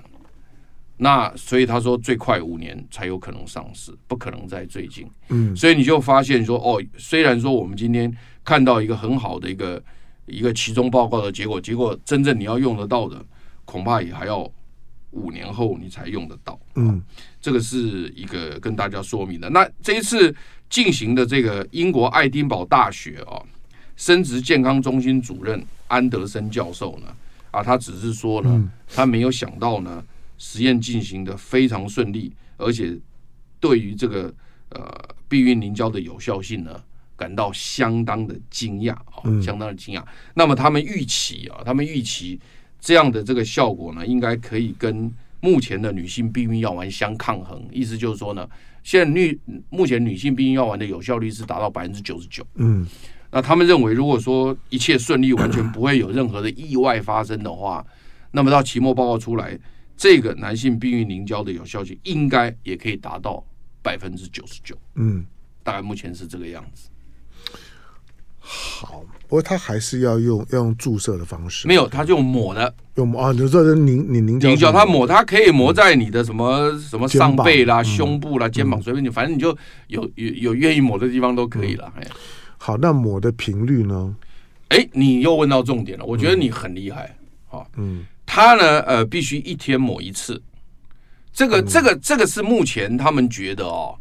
[0.97, 5.05] 那所以他说最快五年才有可能上市，不可能在最近。
[5.27, 8.09] 嗯，所以你就发现说，哦，虽然说我们今天
[8.45, 9.83] 看到一个很好的一个
[10.25, 13.21] 一个其中报告的结果，结果真正你要用得到的，
[13.65, 14.49] 恐怕也还要
[15.11, 16.57] 五年后你才用得到。
[16.75, 17.01] 嗯，
[17.41, 19.49] 这个是一个跟大家说明的。
[19.49, 20.33] 那这一次
[20.69, 23.43] 进行的这个英国爱丁堡大学啊。
[23.95, 27.15] 生殖健康中心主任安德森教授呢，
[27.51, 30.03] 啊，他只是说呢，他没有想到呢，
[30.37, 32.97] 实验进行的非常顺利，而且
[33.59, 34.33] 对于这个
[34.69, 36.83] 呃避孕凝胶的有效性呢，
[37.15, 40.03] 感到相当的惊讶啊，相当的惊讶。
[40.33, 42.39] 那么他们预期啊，他们预期
[42.81, 47.63] 这样的这个效果呢，应该可以跟目前的女性避孕药丸相抗衡。
[47.71, 48.45] 意思就是说呢，
[48.83, 52.45] 现在女目前女性避孕药丸的有效率是达到百分之九十九。
[52.55, 52.85] 嗯。
[53.31, 57.85] 那他们认为，如果说一切顺利，完全不会有任何的意外发生的话，
[58.31, 59.57] 那么到期末报告出来，
[59.97, 63.43] 这个男性避孕凝胶的有效性应该也可以达到
[63.81, 64.75] 百分之九十九。
[64.95, 65.25] 嗯，
[65.63, 66.89] 大概目前是这个样子。
[68.39, 79.49] 好，不过他还是要用要用注射的方式，没有，他就抹的，用抹啊，你说的凝凝凝胶，凝胶，他抹，它可以抹在你的什么什么上背啦、胸部啦、肩膀，随便你，反正你就
[79.87, 81.91] 有有有愿意抹的地方都可以了。
[81.97, 82.07] 哎。
[82.65, 84.15] 好，那抹的频率呢？
[84.69, 86.03] 哎，你又问到重点了。
[86.03, 87.15] 我觉得你很厉害，
[87.51, 90.41] 啊，嗯，他呢，呃，必须一天抹一次。
[91.31, 93.95] 这个，这个，这个是目前他们觉得哦，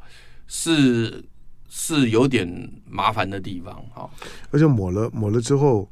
[0.47, 1.23] 是
[1.69, 2.49] 是有点
[2.89, 4.09] 麻烦的地方，哈。
[4.51, 5.87] 而且抹了抹了之后，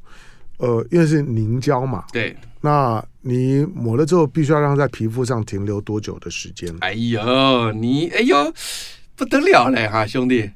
[0.57, 6.75] 呃，因为是凝胶嘛，对，那你抹了之后，必须要让在皮肤上停留多久的时间？
[6.79, 8.51] 哎呦，你哎呦，
[9.15, 10.49] 不得了嘞，哈，兄弟。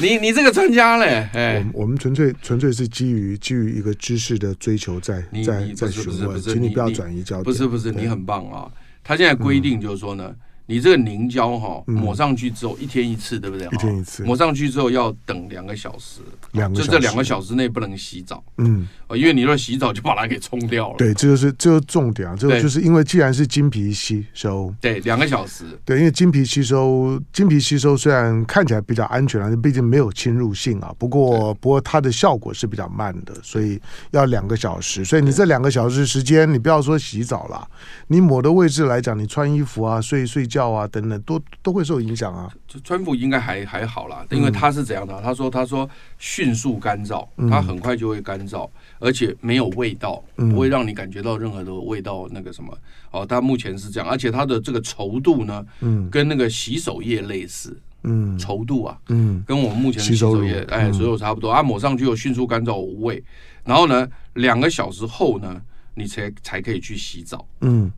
[0.00, 7.44] 你你这个专家嘞，哎，我我们纯粹纯粹是基于基于一个知识的追求在，在在在询问，请你不要转移焦点。
[7.44, 8.70] 不是不是，你很棒啊！
[9.04, 10.34] 他现在规定就是说呢。
[10.66, 13.66] 你这个凝胶哈抹上去之后，一天一次，对不对？
[13.66, 14.22] 一天一次。
[14.24, 16.20] 抹上去之后要等两个小时，
[16.52, 18.42] 两个就这两个小时内不能洗澡。
[18.58, 20.96] 嗯，因为你若洗澡就把它给冲掉了。
[20.98, 22.36] 对，这就是这个重点啊！
[22.38, 25.64] 这个就是因为既然是经皮吸收，对，两个小时。
[25.84, 30.94] 对，因为经皮吸收，经皮吸收虽然看起来比较安全啊，毕竟没有侵入性啊。
[30.98, 33.80] 不过，不过它的效果是比较慢的，所以
[34.12, 35.04] 要两个小时。
[35.04, 37.68] 所以你这两个小时时间，你不要说洗澡了，
[38.06, 40.72] 你抹的位置来讲，你穿衣服啊，睡睡觉。
[40.72, 42.52] 啊，等等都都会受影响啊。
[42.84, 45.20] 川普应该还还好啦，因为他是怎样的？
[45.22, 45.88] 他说他说
[46.18, 52.28] 迅速干燥，他很快就会干燥，而且没有味道，不会让你感觉到任何的味道。
[52.30, 52.76] 那个什么
[53.10, 61.62] 哦，他目前是这样，而且它的这个稠度呢，嗯，跟那个洗手液类似，嗯，稠度啊，嗯，跟我们目前的洗手液哎，所有差不多啊。
[61.62, 63.22] 抹上去又迅速干燥无味，
[63.64, 65.60] 然后呢，两个小时后呢，
[65.94, 67.90] 你才才可以去洗澡，嗯，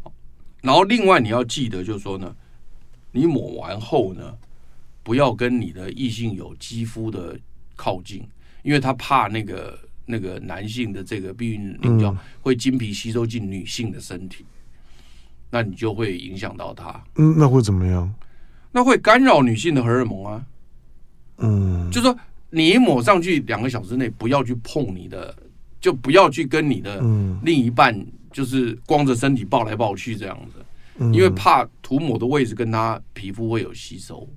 [0.62, 2.34] 然后另外你要记得就是说呢。
[3.14, 4.35] 你抹完后呢，
[5.05, 7.38] 不要跟你的异性有肌肤的
[7.77, 8.27] 靠近，
[8.64, 14.44] 因为他怕那个那个男性的这个避孕凝胶会精皮吸收进女性的身体，
[15.48, 17.00] 那你就会影响到他。
[17.14, 18.12] 嗯，那会怎么样？
[18.72, 20.44] 那会干扰女性的荷尔蒙啊。
[21.38, 22.16] 嗯，就说
[22.50, 25.33] 你一抹上去两个小时内不要去碰你的，
[25.81, 27.00] 就不要去跟你的
[27.44, 30.63] 另一半，就是光着身体抱来抱去这样子。
[31.12, 34.28] 因为怕涂抹的位置跟他皮肤会有吸收，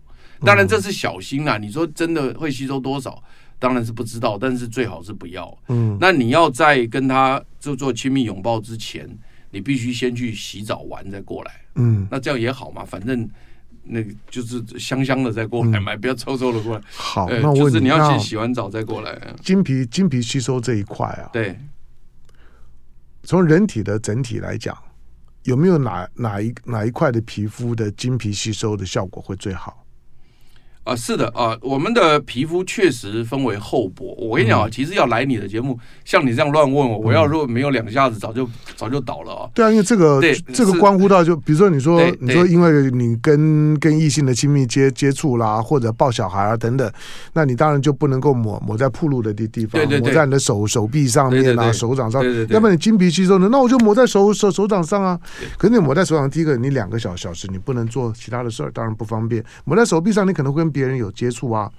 [0.41, 1.58] 当然这是小心啦。
[1.58, 3.22] 你说真的会吸收多少？
[3.60, 5.58] 当然是不知道，但是最好是不要。
[5.70, 9.10] 嗯，那你要在跟他就做亲密拥抱之前，
[9.50, 11.52] 你必须先去洗澡完再过来。
[11.74, 13.28] 嗯，那这样也好嘛，反正
[13.82, 16.84] 那个就是香香的再过来嘛，不要臭臭的过来。
[16.91, 19.20] 好，那就是你要先洗完澡再过来。
[19.41, 21.58] 经皮经皮吸收这一块啊，对，
[23.24, 24.78] 从人体的整体来讲，
[25.48, 29.87] 有没有哪哪一哪一块的皮肤的经皮吸收的效果会最好？
[30.88, 34.15] 啊，是的啊，我们的皮肤确实分为厚薄。
[34.17, 39.50] 我跟你讲啊，其实要来你的节目，像你这样乱问我，我要如果没有两下子，早就早就倒了啊。
[39.54, 40.21] 对啊，因为这个
[40.54, 46.89] 这个关乎到，就比如说你说你说，因为你跟跟异性的亲密接接触啦，或者抱小孩啊等等，
[47.34, 55.19] 那你当然就不能够抹抹在铺路的地地方，抹在你的手手臂上面啊，手掌上，要不然你精疲吸收的，那我就抹在手手手掌上啊。
[55.58, 59.43] 可是你抹在手掌，第一个你两个小小时你不能做其他的事儿，当然不方便。
[59.65, 61.72] 抹在手臂上，你可能会跟别人有接触啊，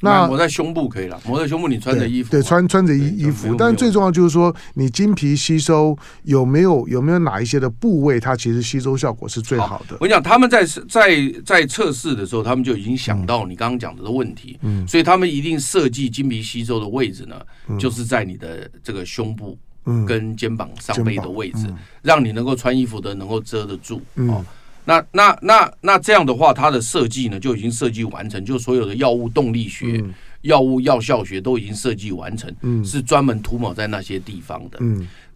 [0.00, 9.98] 那抹在胸部可以了，抹在胸部你穿着衣服，对，穿穿着衣衣服，但最重要就是说，你经皮吸收有没有有没有哪一些的部位，它其实吸收效果是最好的。
[10.00, 17.36] 我跟你讲，他们在在在测试的时候，他们就已经想到你刚刚讲的的问题，嗯，所以他们一定设计经皮吸收的位置呢，
[17.78, 19.58] 就是在你的这个胸部
[20.06, 21.66] 跟肩膀上背的位置，
[22.00, 24.42] 让你能够穿衣服的能够遮得住，哦。
[24.88, 30.02] 那那那那这样的话，它的设计呢就已经设计完成，就所有的药物动力学、
[30.40, 32.50] 药物药效学都已经设计完成，
[32.82, 34.78] 是专门涂抹在那些地方的。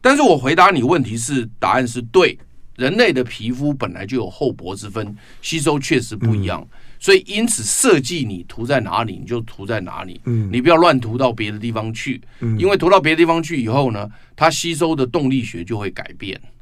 [0.00, 2.38] 但是我回答你问题是答案是对，
[2.76, 6.66] 人类的皮肤本来就有厚薄之分，吸收确实不一样，
[6.98, 10.18] 所以因此设计你涂在哪里你就涂在哪里，
[10.50, 12.18] 你不要乱涂到别的地方去，
[12.58, 16.40] 因为涂到别的地方去以后呢，它吸收的动力学就会改变。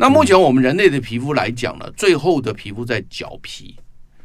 [0.00, 3.76] 那目前我们人类的皮肤来讲呢，最厚的皮肤在脚皮，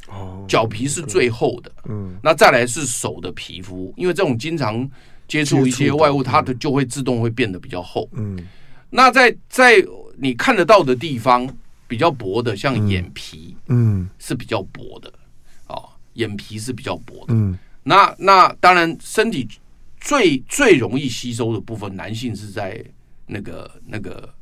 [0.07, 4.89] 哦，脚皮是最厚的，嗯，那再来是手的皮肤，因为这种经常
[5.27, 8.41] 接触一些外物，它的就会自动会变得比较厚，嗯，
[8.89, 9.85] 那在在
[10.15, 11.45] 你看得到的地方
[11.89, 15.11] 比较薄的，像眼皮，嗯，是比较薄的，
[15.67, 15.75] 啊，
[16.13, 19.45] 眼皮是比较薄的，嗯，那那当然身体
[19.99, 22.81] 最最容易吸收的部分，男性是在
[23.27, 24.33] 那个那个。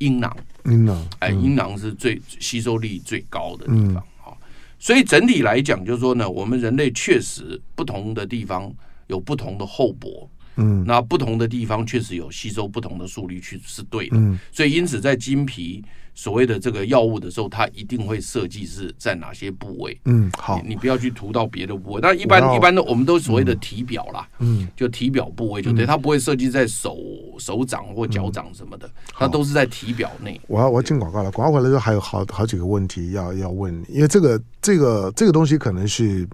[0.00, 4.36] 阴囊，阴囊，哎，阴囊是最吸收力最高的地方啊。
[4.78, 8.70] 所以整体来讲，就是说呢，我们人类确实不同的地方
[9.06, 14.16] 有不同的厚薄，嗯，那不同的地方确实有吸收不同的速率去是对的。
[14.50, 15.84] 所以因此在经皮。
[16.20, 19.98] 所谓的这个药物的时候，它一定会设计是在哪些部位。
[20.04, 22.00] 嗯，好，你不要去涂到别的部位。
[22.02, 26.98] 但一般一般的，我们都所谓的体表啦，嗯，就体表部位就对，它不会设计在手
[27.38, 30.38] 手掌或脚掌什么的，它都是在体表内。
[30.46, 36.28] 我要我要进广告了，广告回来之后还有好好几个问题要要问你，因为这个这个这个东西可能是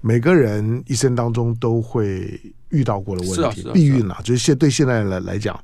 [0.00, 3.62] 每个人一生当中都会遇到过的问题。
[3.74, 5.54] 避孕啊，就是现对现在来来讲。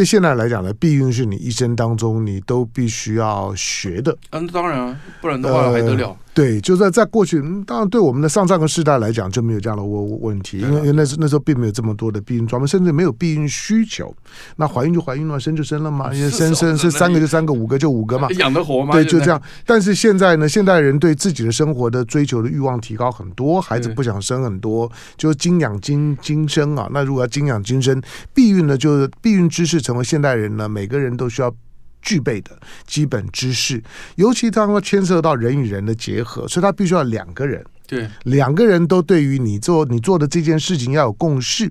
[0.00, 4.16] 对现在来讲呢，避孕是你一生当中你都必须要学的。
[4.30, 6.08] 嗯，当然啊，不然的话还得了。
[6.08, 14.14] 呃对，就在在过去，当然对我们的上上个世代来讲就没有这样的问问题，因为因为那时那时候并没有这么多的避孕装备，甚至没有避孕需求。
[14.56, 18.92] 那怀孕就怀孕了，生就生了嘛，因为生生生三个就三个，五个就五个嘛， 养得活吗？
[18.92, 19.38] 对，就这样。
[19.66, 26.88] 但是现在呢，现代人对自己的生活的追求的欲望提高很多，孩子不想生很多，就精养精精生啊。
[26.90, 28.00] 那如果要精养精生，
[28.32, 31.54] 避孕呢，就是避孕知识成为现代人呢，每个人都需要。
[32.02, 33.82] 具备的基本知识，
[34.16, 41.70] 尤其当它牵涉到人与人的结合，所以他必须要两个人，对，两个人都对于你做你做的这件事情要有共识。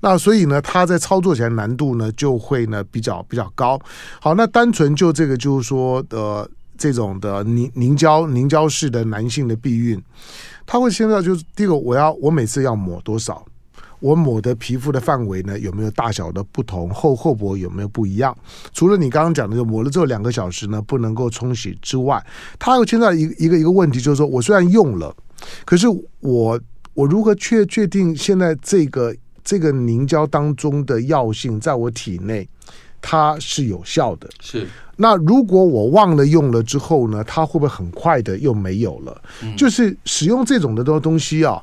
[0.00, 3.80] 那所以呢，他在操作起来难度呢就会呢比较比较高。
[4.20, 10.00] 好，那单纯就这个就是说呃这种的凝凝胶凝胶式的男性的避孕，
[10.64, 13.44] 他会现在就是第一个，我要我每次要抹多少？
[14.00, 16.88] 我抹的皮肤的范围呢，有没有大小的不同？
[16.90, 18.36] 厚厚薄有没有不一样？
[18.72, 22.24] 除了你刚刚讲的，就抹了之后两个小时呢不能够冲洗之外，
[22.58, 25.14] 它又牵到一一个一个问题，就是说我虽然用了，
[25.64, 25.86] 可是
[26.20, 26.60] 我
[26.94, 32.48] 我如何确确定现在这个这个凝胶当中的药性在我体内
[33.00, 34.28] 它是有效的？
[34.40, 34.66] 是。
[34.96, 39.22] 那如果我忘了用了之后呢，它会不会很快的又没有了？
[39.42, 39.56] 嗯。
[39.56, 41.62] 就是使用这种的东东西啊。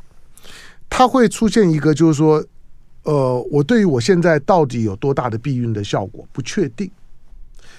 [0.97, 2.41] 它会出现一个，就是说，
[3.03, 6.89] 呃，我对于我现在到底有多大的避孕的效果不确定。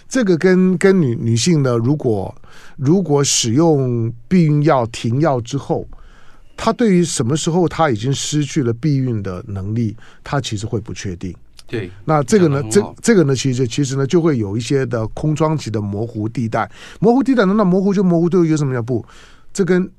[0.06, 2.34] 这个跟跟女女性呢，如果
[2.76, 5.88] 如果使用避孕药停药之后，
[6.58, 11.34] 她对于什么时候她已经失去了避孕的能力，她其实会不确定。
[11.66, 16.70] 对，那这个呢，这这个呢，其实其实呢，就会有一些的空窗期的模糊地带。
[17.00, 19.02] 模糊地带呢，那模糊就模糊，对，有什么叫不？
[19.54, 19.90] 这跟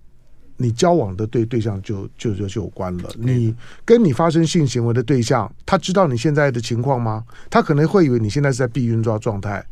[0.58, 3.10] 你交往的对对象就就就就有关了。
[3.18, 7.24] 你跟你发生性行为的对象，他知道你现在的情况吗？
[7.50, 9.66] 他可能会以为你现在是在避孕状状态，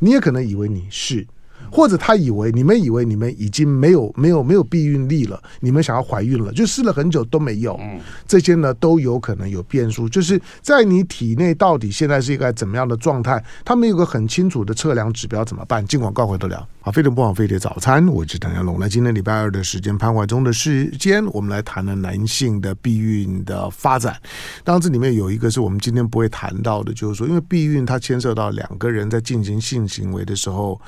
[0.00, 1.26] 你也可能以为你是。
[1.70, 7.78] 或者他以为你们以为你们已经没有没有没有避孕力了，你们想要怀孕了，就试了很久都没有，
[8.26, 10.08] 这些呢都有可能有变数。
[10.08, 15.86] 就是在你体内到底现在是一个怎么样的状态，他们有个很清楚的测量指标，怎么办？
[15.86, 16.66] 尽管告回得了。
[16.80, 18.76] 好，飞碟不枉飞的早餐，我是唐湘龙。
[18.80, 24.16] 那今天礼拜二的时间，潘怀忠的时间，我们来谈了男性的避孕的发展。
[24.64, 30.80] 当然，这里面有一个是我们今天不会谈到的，就是说，因为避孕它牵涉到两个人在进行性行为的时候。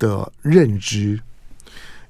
[0.00, 1.20] 的认知，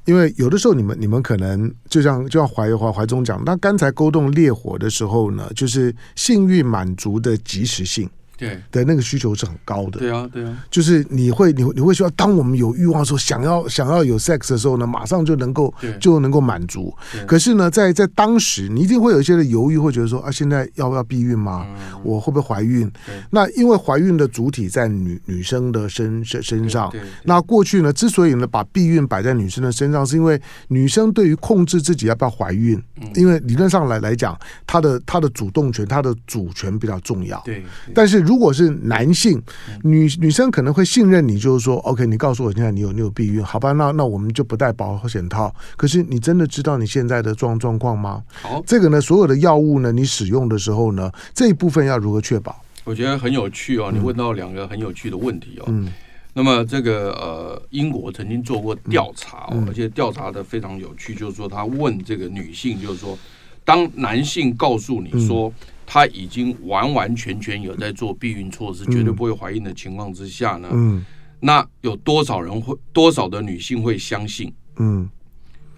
[0.06, 8.08] 因为有的时候你们你们可能就像就像怀怀怀中讲，那刚才勾动烈火的时候呢，就是性欲满足的及时性。
[8.40, 16.92] 对的那个需求是很高的，对啊，对啊，就是你会你你会说，当我们有欲望的时候，想要想要有 sex 的时候呢，马上就能够就能够满足。
[17.26, 21.66] 可是呢，在在当时，你一定会有一些的犹豫，会觉得说啊，现在要不要避孕吗？
[22.02, 22.90] 我会不会怀孕？
[23.28, 26.90] 那因为怀孕的主体在女女生的身身身上。
[27.24, 32.82] 那过去呢，之所以呢把避孕摆在女生的身上，是因为女生对于控制自己要不要怀孕，
[33.16, 34.34] 因为理论上来来讲，
[34.66, 37.38] 她的她的主动权、她的主权比较重要。
[37.44, 37.62] 对，
[37.94, 38.29] 但是。
[38.30, 39.42] 如果是男性，
[39.82, 43.72] 女女生可能会信任你，就是说，OK，你告诉我现在你有你有避孕，好吧？
[43.72, 45.52] 那那我们就不戴保险套。
[45.76, 48.22] 可是你真的知道你现在的状状况吗？
[48.40, 52.54] 好，这个呢，所有的药物呢，你使用的时候呢，这一部分要如何确保？
[52.84, 55.64] 我觉得很有趣哦，你问到两个很有趣的问题哦。
[55.66, 55.92] 嗯，
[56.32, 63.18] 那么这个呃，英国曾经做过调查哦，而且调查的非常有趣，就是说他问这个女性，就是说，
[63.64, 65.48] 当男性告诉你说。
[65.48, 65.54] 嗯
[65.92, 71.04] 他已经完完全全有在做避孕措施，绝对不会怀孕的情况之下呢，嗯，
[71.40, 74.54] 那有多少人会，多少的女性会相信？
[74.76, 75.10] 嗯，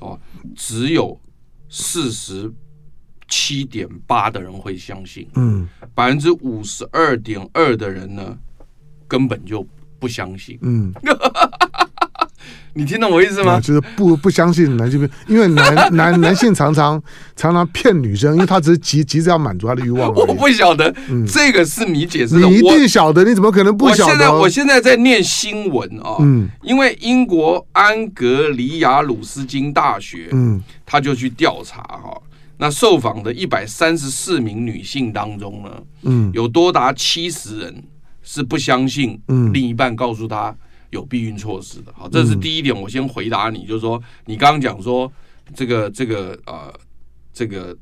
[0.00, 0.20] 哦，
[0.54, 1.18] 只有
[1.70, 2.52] 四十
[3.26, 8.38] 七点八的人会相信，嗯，百分之五十二点二的人呢，
[9.08, 9.66] 根本就
[9.98, 10.92] 不相信，嗯。
[12.74, 13.60] 你听懂我意思吗？
[13.60, 17.00] 就是不不相信男性，因为男 男男性常常
[17.36, 20.12] 常常骗女生，因为他只是急急着要满足他的欲望。
[20.14, 24.12] 我不晓得，嗯，这个是你解释的，你一定晓得，你怎么可能不晓得？
[24.12, 32.16] 我现在我现在在念新闻啊，嗯，因为英国安格里亚鲁斯金大学，嗯，他就去调查哈，
[32.56, 35.70] 那受访的一百三十四名女性当中呢，
[36.04, 37.84] 嗯，有多达七十人
[38.22, 40.54] 是不相信，嗯，另一半告诉他。
[40.92, 42.78] 有避孕措施的，好，这是第一点。
[42.78, 45.10] 我先回答你，就是说，你刚刚讲说，
[45.54, 46.72] 这个这个呃，
[47.32, 47.74] 这个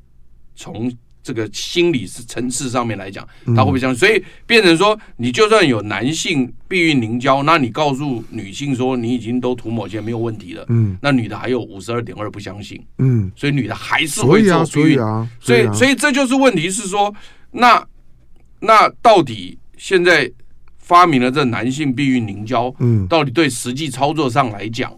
[0.55, 3.99] 从这个心理层次上面来讲，他会不会相信？
[3.99, 14.99] 所以变成说，你就算有男性避孕凝胶，那你告诉女性说你已经都涂抹起来没有问题了，嗯，那女的还有五十二点二不相信，嗯，所以女的还是会做避孕，
[15.41, 17.13] 所以所以这就是问题是说，
[17.51, 17.85] 那
[18.61, 20.31] 那到底现在？
[20.91, 24.93] 发明了这男性避孕凝胶，嗯，到底对实际操作上来讲，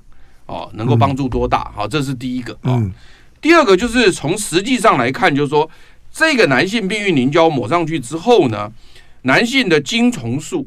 [0.47, 1.71] 哦，能够帮助多大？
[1.77, 2.83] 好，这是第一个啊。
[3.43, 5.71] 第二个就是从实际上来看，就是说
[6.11, 8.73] 这个男性避孕凝胶抹上去之后呢，
[9.23, 10.67] 男性的精虫数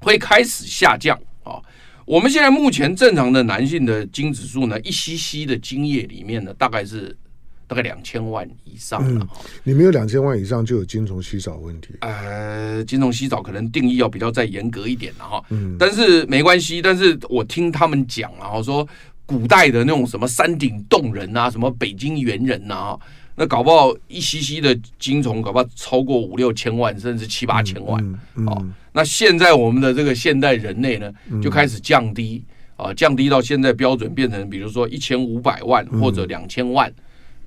[0.00, 1.62] 会开始下降啊。
[2.04, 7.16] 我们现在目前正常的男性的精子数呢，一 cc 的精液里面呢，大概是。
[7.68, 9.28] 大概两千万以上了，嗯，
[9.64, 11.94] 你没有两千万以上就有精虫稀少问题。
[12.00, 15.44] 呃，精虫稀少可能定义要比较再严格一点了哈。
[15.50, 16.80] 嗯，但是没关系。
[16.80, 18.86] 但是我听他们讲啊，说
[19.24, 22.96] 古代的那种什么山顶洞人啊，什么北京猿人呐，
[23.34, 28.00] 那搞不好一吸吸的精虫搞不好超过五六千万，甚至七八千万。
[28.04, 32.44] 嗯嗯，哦，那现在我们的这个现代人类呢，就开始降低
[32.76, 36.92] 啊，降低到现在标准变成比如说一千五百万或者两千万。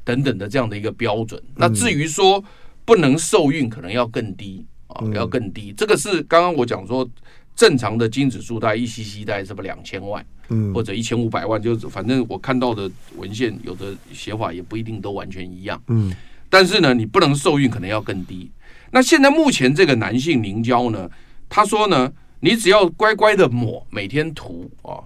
[0.10, 2.44] 等等的这样的一个标准，那至于说
[2.84, 5.72] 不能受孕，可能要更低啊，要更低。
[5.78, 7.08] 这个是刚刚我讲说
[7.56, 16.12] 正常的精子数大概一 cc 大概是不两千万，嗯，或者一千五百万，就是反正我看到的文献有的写法也不一定都完全一样，嗯，
[16.50, 18.52] 但是呢，你不能受孕可能要更低。
[18.90, 21.08] 那现在目前这个男性凝胶呢，
[21.48, 25.06] 他说呢，你只要乖乖的抹，每天涂啊，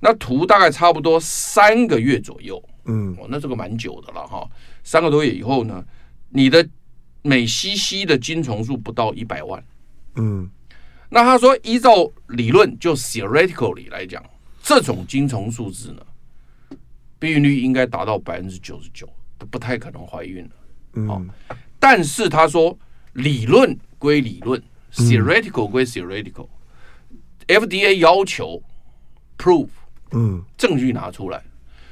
[0.00, 2.62] 那涂大概差不多三个月左右。
[2.88, 4.48] 嗯，哦，那这个蛮久的了哈，
[4.82, 5.84] 三个多月以后呢，
[6.30, 6.66] 你的
[7.22, 9.62] 每 cc 的精虫数不到一百万，
[10.16, 10.50] 嗯，
[11.10, 14.24] 那他说依照理论就 theoretically 来讲，
[14.62, 16.00] 这种精虫数字呢，
[17.18, 20.50] 避孕率应该达到百分之九十九，都不太可能怀孕了，
[20.94, 21.28] 嗯，
[21.78, 22.76] 但是他说
[23.12, 24.62] 理论归理论
[24.94, 28.62] ，theoretical 归 theoretical，FDA 要求
[29.36, 29.68] prove，
[30.12, 31.42] 嗯，证据拿出来。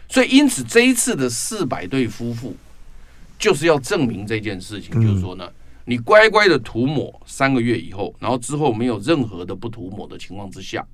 [0.08, 2.56] 所以因此这一次的四百对夫妇
[3.38, 5.48] 就是要证明这件事情，嗯、就是说呢，
[5.84, 10.86] 你乖乖的涂抹三个月以后，然后之后没有任何的不涂抹的情况之下，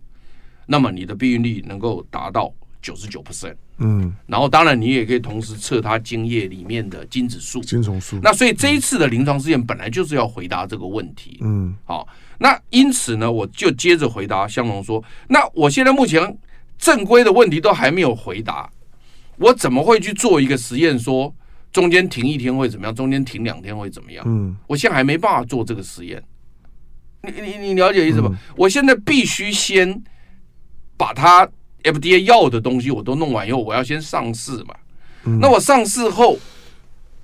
[0.66, 3.54] 那么你的避孕率能够达到九十九 percent。
[3.78, 8.18] 嗯，然后当然你也可以同时测它精液里面的精子数、精虫数。
[8.22, 11.38] 那所以这一次的临床试验本来就是要回答这个问题。
[11.40, 12.06] 嗯，好，
[12.38, 16.38] 那因此呢，我就接着回答香农说，那我现在目前
[16.78, 18.70] 正规的问题都还没有回答，
[19.38, 21.34] 我怎么会去做一个实验说
[21.72, 24.24] 中间停一天会怎么样，中间停两天会怎么样？
[24.26, 26.22] 嗯，我现在还没办法做这个实验。
[27.22, 28.30] 你你你了解意思吧？
[28.56, 30.02] 我现在必须先
[30.96, 31.48] 把它。
[31.84, 34.74] FDA 要的东西我都弄完以后，我要先上市嘛。
[35.24, 36.38] 嗯、那我上市后，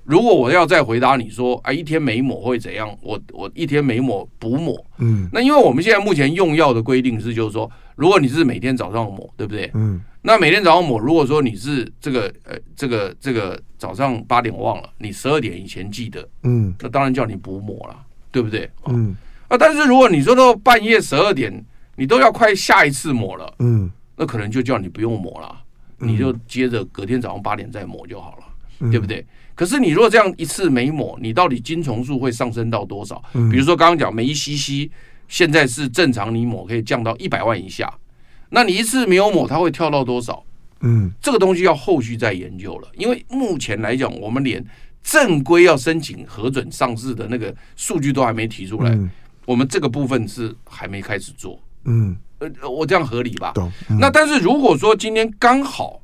[0.03, 2.93] 如果我要再回答你说，啊，一天没抹会怎样？
[3.01, 4.85] 我我一天没抹补抹。
[4.97, 5.29] 嗯。
[5.31, 9.71] 那因为我们现在目前用药的规定是，就是说，如果你是每天早上抹，对不对？
[9.73, 10.01] 嗯。
[10.21, 17.95] 那每天早上抹，如果说你是这个呃这个这个早上八点忘了，你十二点以前记得，嗯，那当然叫你补抹了，
[18.31, 18.69] 对不对？
[18.87, 19.15] 嗯。
[19.47, 21.65] 啊，但是如果你说到半夜十二点，
[21.95, 23.89] 你都要快下一次抹了，嗯。
[24.15, 25.57] 那可能就叫你不用抹了，
[25.99, 28.43] 你就接着隔天早上八点再抹就好了，
[28.81, 29.25] 嗯、对不对？
[29.55, 33.23] 可是你如果这样一次没抹，你到底精虫数会上升到多少？
[33.33, 34.89] 嗯、比如说刚刚讲每一 cc
[35.29, 37.91] 现在是正常你抹可以降到一百万以下，
[38.49, 40.43] 那你一次没有抹，它会跳到多少？
[40.81, 44.63] 嗯，这个东西要后续再研究了，因为目前来讲，我们连
[45.03, 49.09] 正规要申请核准上市的那个数据都还没提出来，嗯、
[49.45, 52.15] 我们这个部分是还没开始做，嗯。
[52.39, 53.51] 呃，我这样合理吧？
[53.89, 56.01] 嗯、那但是如果说今天刚好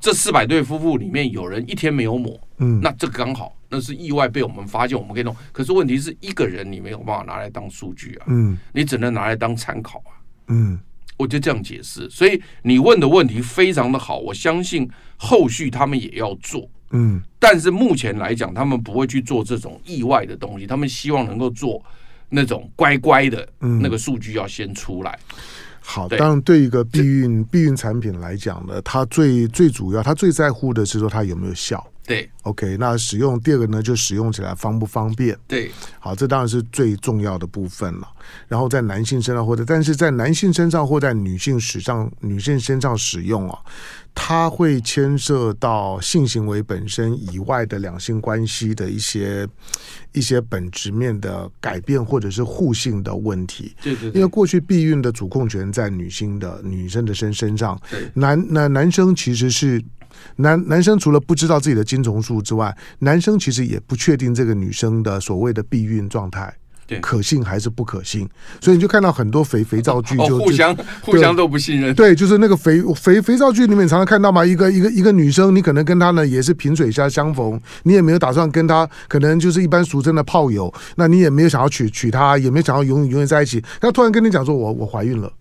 [0.00, 5.36] 这四百对夫妇里面有人一天没有抹，嗯，那这刚好那是意外被我们发现，我们可以弄。
[5.52, 10.16] 可是问题是一个人你没有办法拿来当数据啊，嗯，你只能拿来当参考啊，
[10.48, 10.80] 嗯，
[11.16, 12.08] 我就这样解释。
[12.10, 21.82] 所以你问的问题非常的好，我相信后续他们也要做，嗯，但是目前来讲，他们不会去做这种意外的东西，他们希望能够做
[22.28, 25.18] 那种乖乖的，那个数据要先出来。
[25.30, 25.36] 嗯
[25.86, 31.86] 好，当然对一个避孕避孕产品来讲呢，它最最主要，它最在乎的是说它有没有效。
[32.06, 35.36] 对，OK，那使用第二个呢，就使用起来方不方便。
[35.48, 38.08] 对，好，这当然是最重要的部分了。
[38.46, 43.58] 然后在男性身上或者，但是在男性身上或在女性史上女性身上使用啊。
[44.16, 49.44] 它会牵涉到性行为本身以外的两性关系的一些
[50.12, 53.74] 一些本质面的改变，或者是互性的问题。
[53.82, 57.76] 对对，因为过去避孕的主控权在女性的女生的身身上，
[58.14, 59.82] 男那男生其实是
[60.36, 66.54] 男男生除了不知道自己的精虫数之外，男生其实也不确定这个女生的所谓的避孕状态。
[66.86, 68.28] 对可信还是不可信？
[68.60, 71.94] 所以你就看到很多肥肥皂剧就、哦、互相互相都不信任。
[71.94, 85.32] 对，就是那个肥肥肥皂剧里面常常看到嘛，一个一个一个女生，你可能跟她呢也是萍水相相逢，你也没有打算跟她，可能就是一般俗称的炮友，那你也没有想要娶娶她，也没有想要永远永远在一起，她突然跟你讲说我我怀孕了。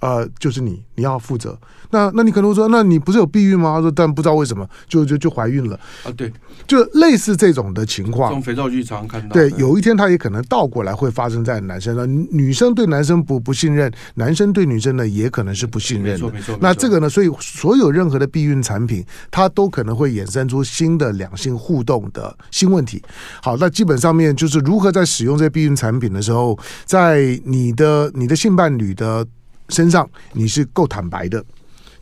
[0.00, 1.58] 呃，就是你，你要负责。
[1.90, 3.76] 那那你可能会说，那你不是有避孕吗？
[3.76, 6.10] 他说，但不知道为什么就就就怀孕了啊。
[6.16, 6.30] 对，
[6.66, 8.32] 就类似这种的情况。
[8.32, 9.32] 从肥皂剧常常看到。
[9.32, 12.06] 对，有一天他也可能倒过来会发生在男生上。
[12.30, 16.26] 女生对男生不不信任，男生对女生呢也可能是不信任的。
[16.26, 16.58] 没错没错。
[16.60, 23.00] 那这个呢，所以所有任何的避孕产品，它都可能会衍生出新的两性互动的新问题。
[23.40, 29.24] 好，那基本上面就是如何在使用这些避孕产品的时候，在你的你的性伴侣的。
[29.68, 31.44] 身上你是够坦白的。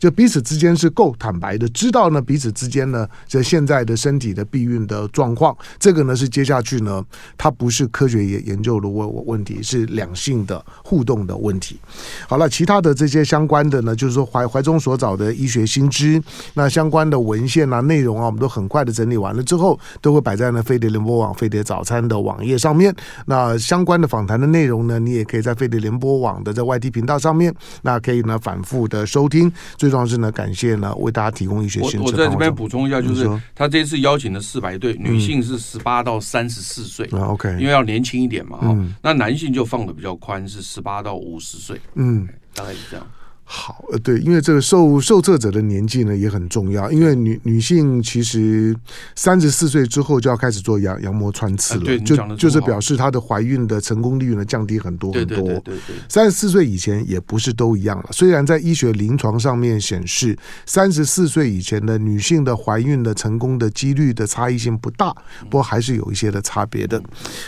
[0.05, 7.03] 就彼此之间是够坦白的，知道呢彼此之间呢这现在的身体的避孕的状况，这个呢是接下去呢
[7.39, 11.81] 它不是科学研研究的问问题，是两性的互动的问题。
[12.29, 22.95] 好了，其他的这些相关的呢，就是说怀怀中所找的医学新知，那相关的文献啊内容啊，我们都很快的整理完了之后，都会摆在呢飞碟联播网飞碟早餐的网页上面。
[23.25, 29.51] 那相关的访谈的内容呢，你也可以在飞碟联播网的在 YT 频道上面，那可以呢反复的收听。
[29.79, 38.77] 最重要是呢，感谢呢，为大家提供一些新我在这边补充一下，就是他这次邀请的四百对女性是十八到三十四岁，OK，因为要年轻一点嘛，哈。
[39.01, 43.07] 那男性就放的比较宽，是十八到五十岁，嗯，大概是这样。
[43.47, 48.75] 好，呃，对，因为这个受受测者的年纪呢也很重要，因为女女性其实
[49.15, 55.37] 三十四岁之后就要开始做羊羊膜穿刺了，啊、就就是表示她的怀孕的成功率呢降低很多很多。
[55.37, 67.01] 对对对对对，三十四岁以前也不是都一样了，虽然在医学临床上面显示，三十四岁以前的女性的怀孕的成功的几率的差异性不大，不过还是有一些的差别的。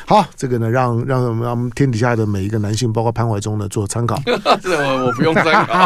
[0.05, 4.21] 好，这个呢让让让我们天底下的每一个男性，包括潘怀忠呢做参考。
[4.61, 5.86] 这我我不用参考。